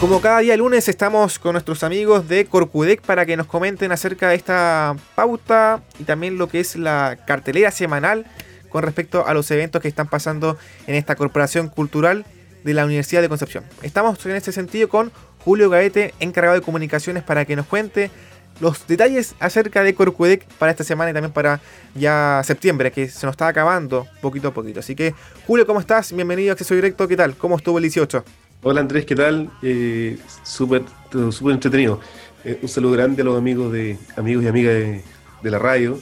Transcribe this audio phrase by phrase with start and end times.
[0.00, 4.28] Como cada día lunes estamos con nuestros amigos de Corcudec para que nos comenten acerca
[4.28, 8.24] de esta pauta y también lo que es la cartelera semanal
[8.68, 10.56] con respecto a los eventos que están pasando
[10.86, 12.26] en esta corporación cultural
[12.62, 13.64] de la Universidad de Concepción.
[13.82, 15.10] Estamos en este sentido con
[15.44, 18.12] Julio Gaete, encargado de comunicaciones, para que nos cuente
[18.60, 21.60] los detalles acerca de Corcudec para esta semana y también para
[21.96, 24.78] ya septiembre, que se nos está acabando poquito a poquito.
[24.78, 26.12] Así que, Julio, ¿cómo estás?
[26.12, 27.34] Bienvenido a Acceso Directo, ¿qué tal?
[27.34, 28.24] ¿Cómo estuvo el 18?
[28.60, 29.50] Hola Andrés, ¿qué tal?
[29.62, 30.82] Eh, súper
[31.30, 32.00] súper entretenido.
[32.44, 36.00] Eh, un saludo grande a los amigos de amigos y amigas de, la radio,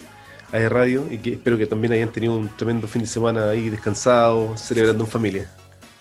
[0.52, 3.68] de Radio, y que espero que también hayan tenido un tremendo fin de semana ahí
[3.68, 5.50] descansado, celebrando en familia.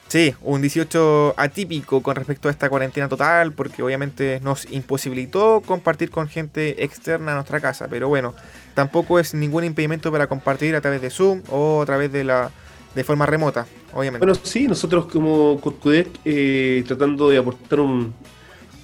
[0.07, 6.09] Sí, un 18 atípico con respecto a esta cuarentena total, porque obviamente nos imposibilitó compartir
[6.09, 8.33] con gente externa a nuestra casa, pero bueno,
[8.75, 12.51] tampoco es ningún impedimento para compartir a través de Zoom o a través de la
[12.95, 14.25] de forma remota, obviamente.
[14.25, 18.13] Bueno, sí, nosotros como Corcudec eh, tratando de aportar un,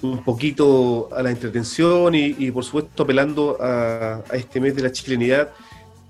[0.01, 5.51] un, poquito a la entretención y, por supuesto apelando a, este mes de la chilenidad,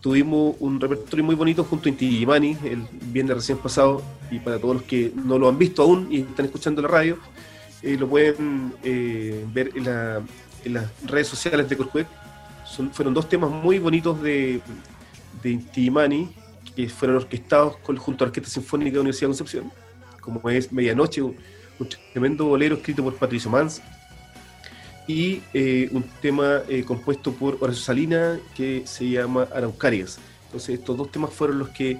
[0.02, 4.58] tuvimos un repertorio muy bonito junto a Inti Gimani el viernes recién pasado y para
[4.58, 7.20] todos los que no lo han visto aún y están escuchando la radio,
[7.84, 12.08] eh, lo pueden eh, ver en, las redes sociales de Corcudec.
[12.94, 14.60] fueron dos temas muy bonitos de,
[15.44, 15.92] de Inti
[16.88, 19.72] fueron orquestados junto a la Orquesta Sinfónica de la Universidad de Concepción,
[20.22, 21.36] como es Medianoche, un,
[22.14, 23.82] tremendo bolero escrito por Patricio Mans,
[25.08, 30.20] y eh, un tema eh, compuesto por Horacio Salina que se llama Araucarias.
[30.46, 31.98] Entonces estos dos temas fueron los que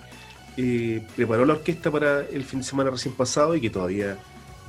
[0.58, 4.18] eh, preparó la orquesta para el fin de semana recién pasado y que todavía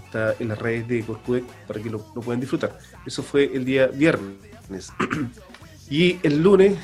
[0.05, 2.79] está en las redes de Corcudec para que lo, puedan disfrutar.
[3.07, 4.93] Eso fue el día viernes.
[5.91, 6.79] y el lunes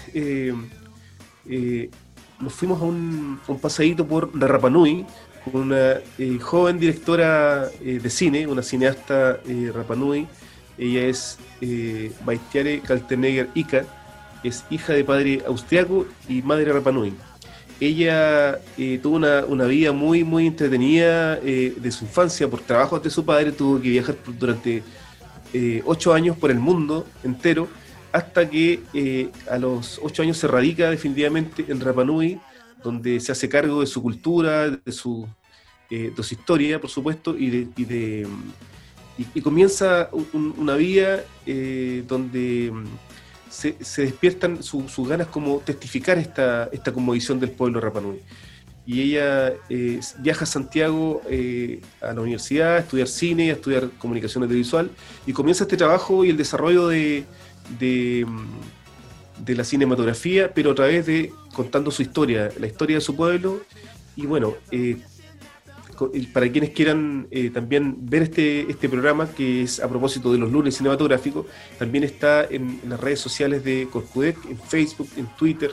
[2.40, 5.04] nos fuimos a un, pasadito por Rapanui
[5.44, 10.26] con una eh, joven directora eh, de cine, una cineasta eh, Rapanui.
[10.76, 13.84] Ella es eh, Baitiare Kaltenegger Ika,
[14.44, 17.14] es hija de padre austriaco y madre Rapanui.
[17.80, 18.58] Ella
[19.02, 23.52] tuvo una, una, vida muy, muy entretenida de su infancia por trabajos de su padre,
[23.52, 24.82] tuvo que viajar durante
[25.84, 27.68] ocho años por el mundo entero
[28.12, 32.40] hasta que eh, a los ocho años se radica definitivamente en Rapanui,
[32.82, 35.28] donde se hace cargo de su cultura, de su,
[35.90, 42.84] eh, su historia, por supuesto, y, de, y, de, comienza una vida eh, donde mm,
[43.50, 48.20] se, despiertan sus ganas como testificar esta, esta conmovisión del pueblo Rapanui.
[48.86, 49.52] Y ella
[50.20, 51.20] viaja a Santiago
[52.00, 54.90] a la universidad a estudiar cine, a estudiar comunicación audiovisual,
[55.26, 57.26] y comienza este trabajo y el desarrollo de,
[57.78, 58.26] de,
[59.44, 63.60] de, la cinematografía, pero a través de contando su historia, la historia de su pueblo.
[64.16, 64.96] Y bueno, eh,
[66.32, 70.52] para quienes quieran eh, también ver este, este programa, que es a propósito de los
[70.52, 71.46] lunes cinematográficos,
[71.78, 75.72] también está en, las redes sociales de Corcudec, en Facebook, en Twitter.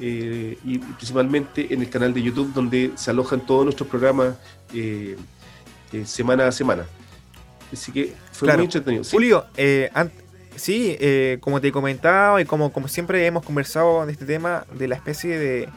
[0.00, 4.34] Eh, y principalmente en el canal de YouTube donde se alojan todos nuestros programas
[6.04, 6.84] semana a semana.
[7.72, 9.04] Así que fue muy entretenido.
[9.04, 9.44] Julio,
[9.94, 10.23] antes
[10.56, 14.88] Sí, eh, como te comentaba y como, como siempre hemos conversado de este tema, de
[14.88, 15.68] la especie de,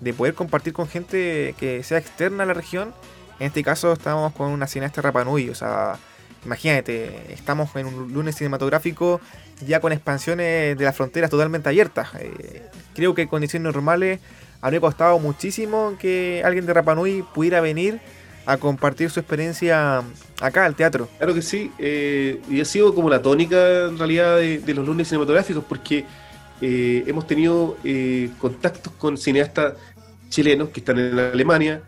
[0.00, 2.94] de poder compartir con gente que sea externa a la región.
[3.38, 5.98] En este caso estamos con una cineasta Rapanui, o sea,
[6.44, 9.20] imagínate, estamos en un lunes cinematográfico
[9.66, 12.08] ya con expansiones de las fronteras totalmente abiertas.
[12.18, 12.62] Eh,
[12.94, 14.20] creo que en condiciones normales
[14.60, 18.00] habría costado muchísimo que alguien de Rapanui pudiera venir
[18.46, 20.02] a compartir su experiencia
[20.40, 21.08] acá al teatro.
[21.18, 25.08] Claro que sí, eh, y ha sido como la tónica en realidad de, los lunes
[25.08, 26.04] cinematográficos, porque
[26.60, 29.74] eh, hemos tenido eh, contactos con cineastas
[30.28, 31.82] chilenos que están en Alemania,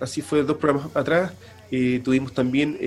[0.00, 1.32] así fue dos programas atrás,
[2.04, 2.78] tuvimos también,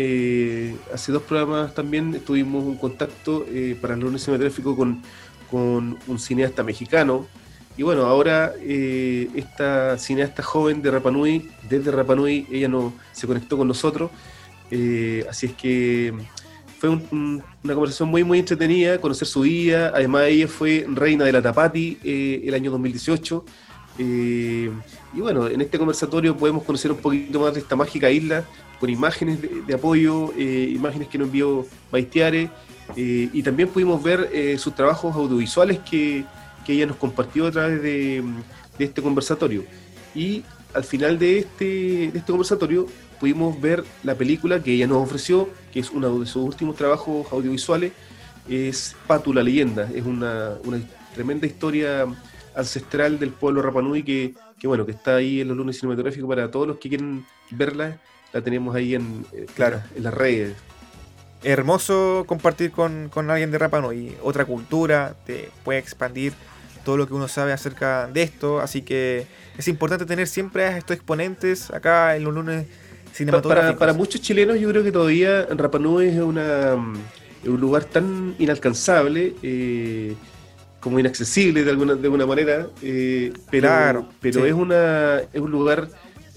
[0.94, 3.46] hace dos programas también tuvimos un contacto
[3.82, 5.04] para el lunes cinematográfico con,
[5.52, 7.28] con un cineasta mexicano,
[7.80, 13.56] y bueno, ahora eh, esta cineasta joven de Rapanui, desde Rapanui, ella no, se conectó
[13.56, 14.12] con nosotros.
[14.70, 16.14] Eh, así es que
[16.78, 19.94] fue una conversación muy, muy entretenida, conocer su vida.
[19.96, 23.46] Además, ella fue reina de la Tapati eh, el año 2018.
[23.98, 24.68] y
[25.16, 28.44] bueno, en este conversatorio podemos conocer un poquito más de esta mágica isla,
[28.78, 32.50] con imágenes de, apoyo, imágenes que nos envió Baistiare,
[32.98, 34.30] y también pudimos ver
[34.60, 36.26] sus trabajos audiovisuales que
[36.70, 38.24] que ella nos compartió a través de,
[38.78, 39.64] este conversatorio.
[40.14, 40.44] Y
[40.76, 42.86] al final de este, de este conversatorio
[43.20, 47.26] pudimos ver la película que ella nos ofreció, que es uno de sus últimos trabajos
[47.32, 47.92] audiovisuales,
[48.48, 50.80] es Patu la leyenda, es una, una
[51.16, 52.06] tremenda historia
[52.56, 56.52] ancestral del pueblo Rapanui que, que, bueno, que está ahí en los lunes cinematográficos para
[56.52, 57.98] todos los que quieren verla,
[58.32, 59.82] la tenemos ahí en, eh, claro.
[59.96, 60.56] en las redes.
[61.42, 66.34] hermoso compartir con, con alguien de Rapa Nui, otra cultura, te puede expandir
[66.84, 69.28] todo lo que uno sabe acerca de esto, así que
[69.58, 72.66] es importante tener siempre a estos exponentes acá en los lunes
[73.14, 73.76] cinematográficos.
[73.78, 76.74] Para, para muchos chilenos yo creo que todavía Rapa Nui es, una,
[77.44, 80.16] es un lugar tan inalcanzable eh,
[80.80, 84.48] como inaccesible de alguna, de alguna manera, eh, pero, Claro, pero sí.
[84.48, 85.90] es, una, es un lugar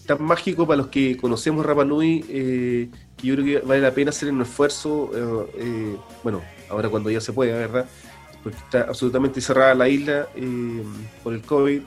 [0.06, 3.92] tan mágico para los que conocemos Rapa Nui eh, que yo creo que vale la
[3.92, 7.86] pena hacer un esfuerzo, eh, eh, bueno, ahora cuando ya se puede, ¿verdad?
[8.42, 10.82] Porque está absolutamente cerrada la isla eh,
[11.22, 11.82] por el COVID,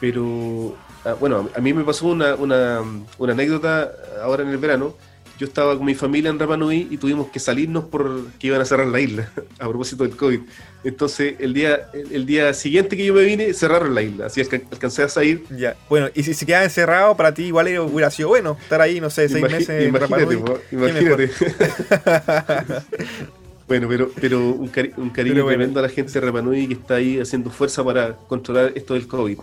[0.00, 2.82] pero ah, bueno, a mí me pasó una, una,
[3.18, 3.92] una anécdota
[4.22, 4.94] ahora en el verano.
[5.36, 8.64] Yo estaba con mi familia en Rapa Nui y tuvimos que salirnos porque iban a
[8.64, 10.40] cerrar la isla a propósito del COVID.
[10.84, 14.26] Entonces, el día, el, día siguiente que yo me vine, cerraron la isla.
[14.26, 15.44] Así que alcancé a salir.
[15.50, 15.76] Ya.
[15.88, 19.10] Bueno, y si se queda encerrado, para ti igual hubiera sido bueno estar ahí, no
[19.10, 20.40] sé, seis meses en Rapa Nui.
[20.70, 21.30] imagínate.
[23.66, 25.58] bueno, pero, pero un, cari- un cariño Pero bueno.
[25.58, 28.94] tremendo a la gente de Rapa Nui que está ahí haciendo fuerza para controlar esto
[28.94, 29.38] del COVID.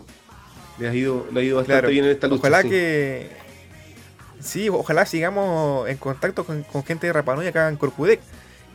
[0.80, 1.90] Le ha ido, le ha ido bastante Claro.
[1.92, 2.40] bien en esta lucha.
[2.42, 2.70] Ojalá sí.
[2.70, 3.30] que.
[4.40, 8.20] Sí, ojalá sigamos en contacto con, con gente de Rapa Nui acá en Corcudec.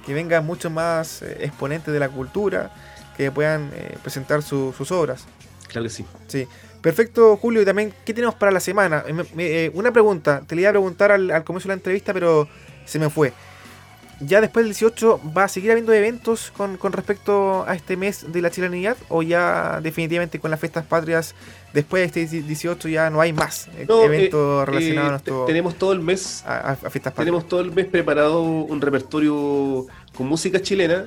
[0.04, 2.72] Que vengan muchos más eh, exponentes de la cultura
[3.16, 5.24] que puedan eh, presentar su- sus obras.
[5.68, 6.04] Claro que sí.
[6.28, 6.46] Sí.
[6.80, 7.62] Perfecto, Julio.
[7.62, 9.02] Y también, ¿qué tenemos para la semana?
[9.08, 10.42] Eh, eh, una pregunta.
[10.46, 12.48] Te le iba a preguntar al, al comienzo de la entrevista, pero
[12.84, 13.32] se me fue.
[14.20, 18.32] ¿Ya después del 18 va a seguir habiendo eventos con, con respecto a este mes
[18.32, 18.96] de la chilenidad?
[19.10, 21.34] ¿O ya definitivamente con las fiestas patrias,
[21.74, 25.10] después de este 18 ya no hay más eh, No, eventos eh, relacionados eh, a,
[25.10, 27.16] nuestro- te- tenemos todo el mes a, a- a fiestas patrias?
[27.26, 29.86] Tenemos todo el mes preparado un repertorio
[30.16, 31.04] con música chilena.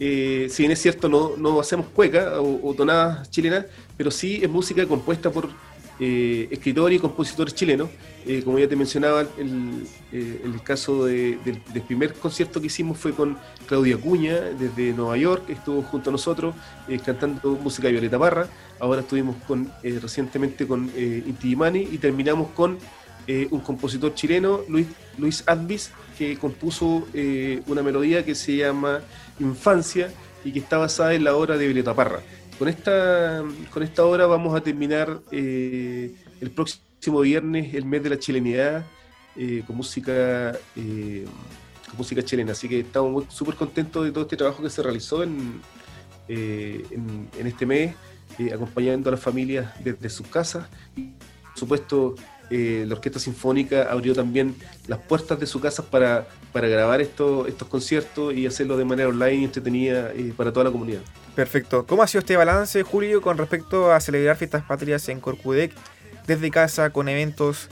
[0.00, 3.66] Eh, si bien es cierto, no, no hacemos cueca o, o tonadas chilenas,
[3.96, 5.48] pero sí es música compuesta por
[6.00, 7.88] eh, escritores y compositores chilenos.
[8.26, 13.12] Eh, como ya te mencionaba, el, eh, caso de- del, primer concierto que hicimos fue
[13.12, 16.54] con Claudia Cuña desde Nueva York, estuvo junto a nosotros
[16.88, 18.48] eh, cantando música de Violeta Parra.
[18.80, 22.78] Ahora estuvimos con, recientemente con Inti Illimani y terminamos con
[23.50, 24.86] un compositor chileno, Luis,
[25.18, 27.06] Luis Advis, que compuso
[27.66, 29.00] una melodía que se llama
[29.40, 30.10] Infancia
[30.44, 32.20] y que está basada en la obra de Violeta Parra.
[32.58, 38.10] Con esta, con esta obra vamos a terminar eh, el próximo viernes el mes de
[38.10, 38.84] la chilenidad
[39.36, 41.24] eh, con música eh,
[41.86, 42.52] con música chilena.
[42.52, 45.60] Así que estamos súper contentos de todo este trabajo que se realizó en,
[46.26, 47.94] en, este mes,
[48.52, 50.66] acompañando a las familias desde sus casas.
[50.96, 52.16] Por supuesto,
[52.50, 54.56] la Orquesta Sinfónica abrió también
[54.88, 59.08] las puertas de su casa para, para grabar estos, estos conciertos y hacerlo de manera
[59.08, 61.02] online y entretenida para toda la comunidad.
[61.38, 61.86] Perfecto.
[61.86, 65.70] ¿Cómo ha sido este balance, Julio, con respecto a celebrar fiestas patrias en Corcudec
[66.26, 67.68] desde casa con eventos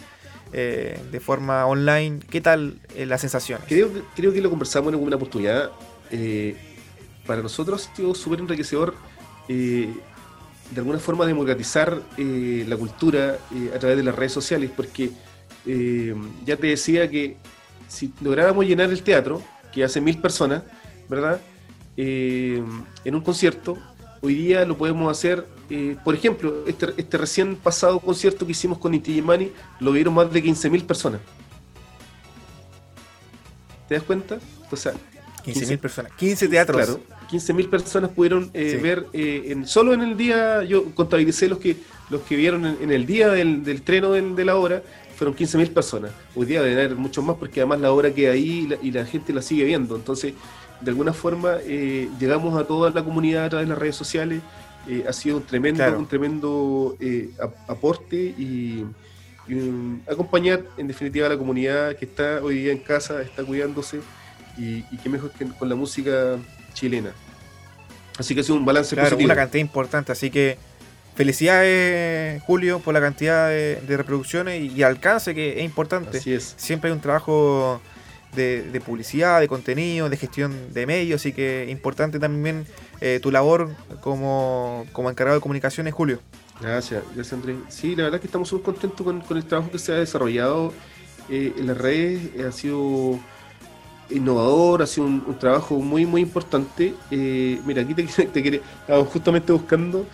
[0.52, 2.20] eh, de forma online?
[2.30, 3.66] ¿Qué tal eh, las sensaciones?
[3.66, 5.72] Creo, que- lo conversamos en alguna oportunidad.
[6.12, 6.54] eh,
[7.26, 8.94] para nosotros ha sido súper enriquecedor
[9.48, 9.92] eh,
[10.70, 13.36] de alguna forma democratizar eh, la cultura
[13.74, 15.10] a través de las redes sociales, porque
[16.44, 17.36] ya te decía que
[17.88, 19.42] si lográramos llenar el teatro,
[19.72, 20.62] que hace mil personas,
[21.08, 21.40] ¿verdad?
[21.96, 22.62] Eh,
[23.04, 23.78] en un concierto,
[24.20, 28.78] hoy día lo podemos hacer, eh, por ejemplo, este, este recién pasado concierto que hicimos
[28.78, 29.50] con Inti Illimani,
[29.80, 31.20] lo vieron más de 15.000 personas.
[33.88, 34.38] ¿Te das cuenta?
[34.70, 34.92] O sea,
[35.44, 36.12] 15.000 personas.
[36.18, 36.76] 15 teatros.
[36.84, 37.00] Claro,
[37.30, 38.76] 15.000 personas pudieron eh, Sí.
[38.82, 41.76] ver eh, en, solo en el día, yo contabilicé los que
[42.08, 44.80] los que vieron en, en el día del, del estreno del- de la obra,
[45.16, 46.12] fueron 15.000 personas.
[46.36, 48.90] Hoy día deben haber muchos más porque además la obra queda ahí y la, y
[48.92, 49.96] la gente la sigue viendo.
[49.96, 50.34] Entonces,
[50.80, 54.40] de alguna forma, eh, llegamos a toda la comunidad a través de las redes sociales.
[54.88, 55.98] Eh, ha sido un tremendo, Claro.
[55.98, 58.84] un tremendo eh, ap- aporte y,
[60.10, 64.00] acompañar en definitiva a la comunidad que está hoy día en casa, está cuidándose
[64.58, 66.36] y, y qué mejor que con la música
[66.74, 67.10] chilena.
[68.18, 69.26] Así que ha sido un balance Claro, positivo.
[69.26, 70.10] una cantidad importante.
[70.10, 70.58] Así que
[71.14, 76.18] felicidades, Julio, por la cantidad de, de reproducciones y, y alcance que es importante.
[76.18, 76.54] Así es.
[76.56, 77.80] Siempre hay un trabajo
[78.34, 82.66] de, publicidad, de contenido, de gestión de medios, así que importante también
[83.00, 86.20] eh, tu labor como, como encargado de comunicaciones, Julio.
[86.60, 87.56] Gracias, gracias Andrés.
[87.68, 90.72] Sí, la verdad que estamos súper contentos con, el trabajo que se ha desarrollado
[91.28, 92.44] eh, en las redes.
[92.44, 93.18] Ha sido
[94.10, 96.94] innovador, ha sido un, trabajo muy, muy importante.
[97.10, 98.60] Eh, mira, aquí te, te quería,
[99.12, 100.06] justamente buscando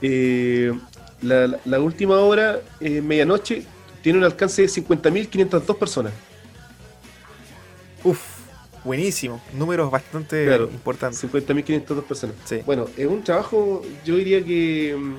[0.00, 3.64] la, la- última hora, medianoche,
[4.02, 6.12] tiene un alcance de 50.502 personas.
[8.04, 8.20] Uf,
[8.84, 9.40] buenísimo.
[9.54, 11.22] Números bastante Claro, importantes.
[11.22, 12.36] 50.502 personas.
[12.44, 12.60] Sí.
[12.66, 15.14] Bueno, es un trabajo, yo diría que, mm,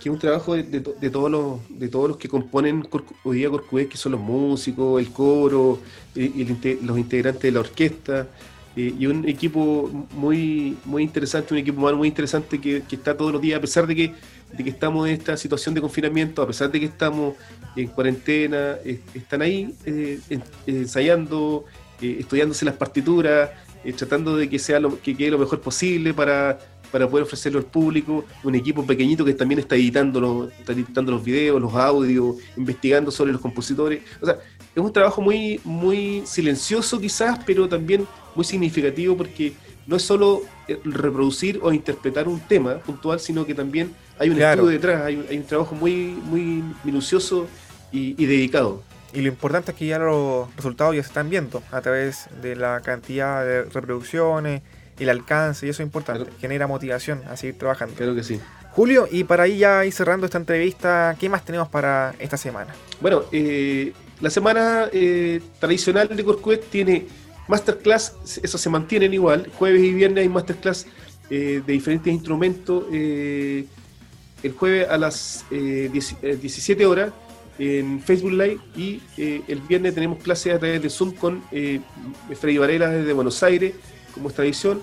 [0.00, 2.86] que es un trabajo de, todos los, de todos los que componen
[3.24, 5.78] hoy día Corcudec, que son los músicos, el coro,
[6.14, 6.44] y,
[6.82, 8.26] los integrantes de la orquesta,
[8.74, 13.42] y un equipo muy, muy interesante, un equipo humano muy interesante que, está todos los
[13.42, 14.14] días, a pesar de que,
[14.52, 17.34] de que estamos en esta situación de confinamiento, a pesar de que estamos
[17.74, 18.76] en cuarentena,
[19.14, 20.20] están ahí eh,
[20.66, 21.64] ensayando,
[22.00, 23.50] eh, estudiándose las partituras,
[23.84, 26.58] eh, tratando de que sea lo, que quede lo mejor posible para,
[26.90, 31.12] para poder ofrecerlo al público, un equipo pequeñito que también está editando los, está editando
[31.12, 34.02] los videos, los audios, investigando sobre los compositores.
[34.20, 34.38] O sea,
[34.74, 39.54] es un trabajo muy, muy silencioso quizás, pero también muy significativo porque
[39.86, 44.40] no es solo eh, reproducir o interpretar un tema puntual, sino que también hay un
[44.40, 47.48] estudio detrás, hay, un trabajo muy, muy minucioso
[47.90, 48.82] y, dedicado.
[49.12, 52.56] Y lo importante es que ya los resultados ya se están viendo a través de
[52.56, 54.62] la cantidad de reproducciones,
[54.98, 57.94] el alcance, y eso es importante, genera motivación a seguir trabajando.
[57.96, 58.40] Creo que sí.
[58.70, 62.72] Julio, y para ahí ya ir cerrando esta entrevista, ¿qué más tenemos para esta semana?
[63.00, 67.06] Bueno, eh, la semana eh, tradicional de Corcuet tiene
[67.48, 70.86] masterclass, eso se mantienen igual, jueves y viernes hay masterclass
[71.30, 77.12] eh, de diferentes instrumentos, el jueves a las 17 horas
[77.58, 81.42] en Facebook Live y el viernes tenemos clases a través de Zoom con
[82.40, 83.74] Freddy Varela desde Buenos Aires,
[84.12, 84.82] como es tradición.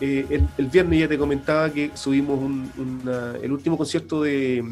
[0.00, 2.40] Eh, el, viernes ya te comentaba que subimos
[3.42, 4.64] el último concierto de,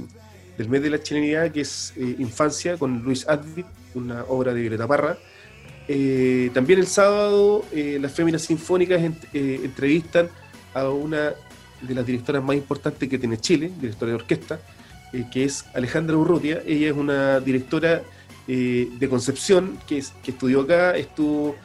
[0.56, 4.62] del mes de la chilenidad, que es eh, Infancia, con Luis Advit, una obra de
[4.62, 5.18] Violeta Parra.
[5.88, 9.00] Eh, también el sábado las féminas sinfónicas
[9.32, 10.28] entrevistan
[10.74, 11.32] a una
[11.80, 14.60] de las directoras más importantes que tiene Chile, directora de orquesta,
[15.32, 16.62] que es Alejandra Urrutia.
[16.66, 18.02] Ella es una directora
[18.46, 21.56] de Concepción que, que estudió acá, estuvo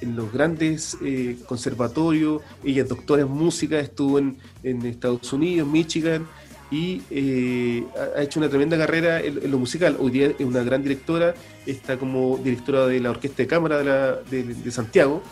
[0.00, 6.26] en los grandes eh, conservatorios, ella es doctora en música, estuvo en, Estados Unidos, Michigan,
[6.70, 7.84] y eh,
[8.16, 9.96] ha hecho una tremenda carrera en, lo musical.
[9.98, 14.70] Hoy día es una gran directora, está como directora de la Orquesta de Cámara de,
[14.70, 15.22] Santiago,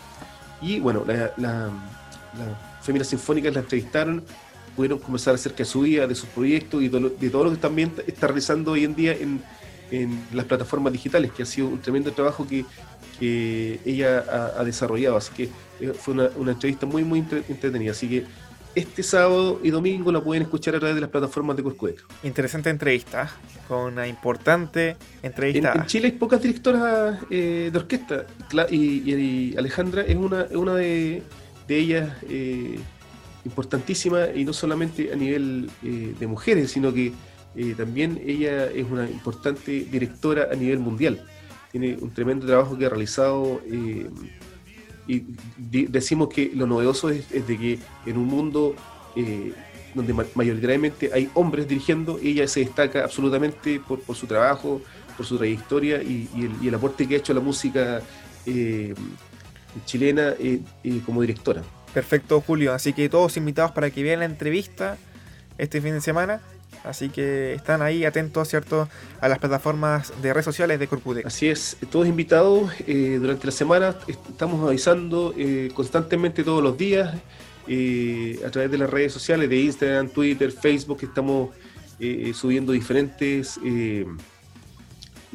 [0.61, 1.69] y bueno, las la,
[2.81, 4.23] Féminas Sinfónicas la entrevistaron,
[4.75, 7.91] pudieron conversar acerca de su vida, de sus proyectos y de todo lo que también
[8.05, 9.41] está realizando hoy en día en,
[9.91, 12.65] en las plataformas digitales, que ha sido un tremendo trabajo que,
[13.19, 15.17] que ella ha, desarrollado.
[15.17, 15.49] Así que
[15.79, 17.91] eh, fue una, entrevista muy, muy entretenida.
[17.91, 18.25] Así que
[18.75, 22.03] este sábado y domingo la pueden escuchar a través de las plataformas de Corcueca.
[22.23, 23.31] Interesante entrevista,
[23.67, 25.73] con una importante entrevista.
[25.73, 28.25] En, Chile hay pocas directoras eh, de orquesta
[28.69, 31.23] y, Alejandra es una, una de,
[31.67, 32.77] ellas eh,
[33.45, 37.13] importantísima y no solamente a nivel de mujeres, sino que
[37.77, 41.25] también ella es una importante directora a nivel mundial
[41.77, 44.09] tiene un tremendo trabajo que ha realizado eh,
[45.07, 45.23] y
[45.69, 48.75] decimos que lo novedoso es, de que en un mundo
[49.15, 49.53] eh,
[49.93, 54.81] donde mayoritariamente hay hombres dirigiendo, ella se destaca absolutamente por, su trabajo,
[55.15, 56.27] por su trayectoria y,
[56.63, 58.01] el, aporte que ha hecho a la música
[58.45, 58.93] eh,
[59.85, 60.33] chilena
[61.05, 61.61] como directora.
[61.93, 62.73] Perfecto, Julio.
[62.73, 64.97] Así que todos invitados para que vean la entrevista
[65.57, 66.41] este fin de semana
[66.83, 68.87] Así que están ahí atentos, ¿cierto?,
[69.21, 71.25] a las plataformas de redes sociales de Corpudec.
[71.25, 73.95] Así es, todos invitados eh, durante la semana.
[74.07, 77.15] Estamos avisando eh, constantemente todos los días
[77.67, 80.99] eh, a través de las redes sociales de Instagram, Twitter, Facebook.
[81.01, 81.49] Estamos
[82.33, 83.57] subiendo diferentes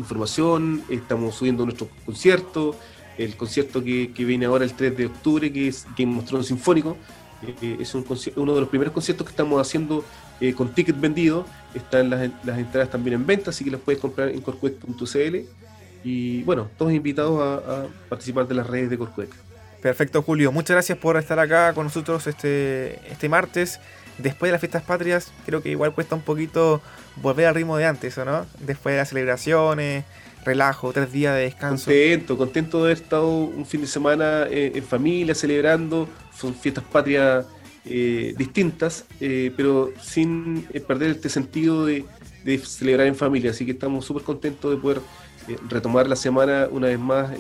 [0.01, 2.75] información, estamos subiendo nuestro concierto,
[3.19, 6.51] el concierto que, viene ahora el 3 de octubre, que es Game of Thrones
[7.41, 8.15] Sinfónico.
[8.15, 10.05] es uno de los primeros conciertos que estamos haciendo
[10.41, 11.47] eh, con ticket vendido.
[11.75, 15.37] Están las, las, entradas también en venta, así que las puedes comprar en corcuec.cl.
[16.03, 19.31] Y bueno, todos invitados a, participar de las redes de Corcuec.
[19.83, 20.53] Perfecto, Julio.
[20.53, 23.81] Muchas gracias por estar acá con nosotros este, este martes.
[24.19, 26.83] Después de las fiestas patrias, creo que igual cuesta un poquito
[27.17, 28.47] volver al ritmo de antes, ¿o no?
[28.59, 30.05] Después de las celebraciones,
[30.45, 31.87] relajo, tres días de descanso.
[31.87, 36.09] Contento, contento de haber estado un fin de semana eh, en familia, celebrando.
[36.37, 37.47] Son fiestas patrias
[37.85, 42.05] eh, distintas, eh, pero sin eh, perder este sentido de,
[42.63, 43.53] celebrar en familia.
[43.53, 45.01] Así que estamos súper contentos de poder
[45.69, 47.31] retomar la semana una vez más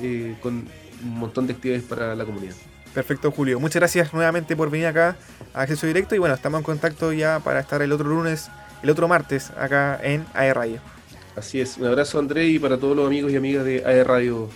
[0.40, 0.66] con
[1.02, 2.54] un montón de actividades para la comunidad.
[2.94, 3.60] Perfecto, Julio.
[3.60, 5.16] Muchas gracias nuevamente por venir acá
[5.54, 8.50] a Acceso Directo y bueno, estamos en contacto ya para estar el otro lunes,
[8.82, 10.99] el otro martes acá en AE Radio.
[11.36, 14.48] Así es, un abrazo André y para todos los amigos y amigas de AE Radio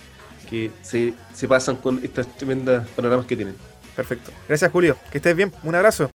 [0.49, 3.55] que se, se pasan con estas tremendas panoramas que tienen.
[3.95, 4.31] Perfecto.
[4.47, 4.97] Gracias, Julio.
[5.11, 5.51] Que estés bien.
[5.63, 6.14] Un abrazo.